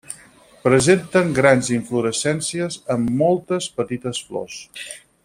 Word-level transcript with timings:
Presenten 0.61 1.29
grans 1.39 1.69
inflorescències 1.75 2.79
amb 2.97 3.15
moltes 3.23 3.71
petites 3.81 4.23
flors. 4.31 4.61